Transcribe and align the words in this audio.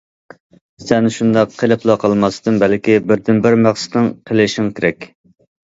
سەن 0.85 1.09
شۇنداق 1.17 1.53
قىلىپلا 1.59 1.97
قالماستىن 2.05 2.59
بەلكى، 2.65 2.99
بىردىنبىر 3.13 3.61
مەقسىتىڭ 3.69 4.13
قىلىشىڭ 4.31 4.75
كېرەك. 4.81 5.13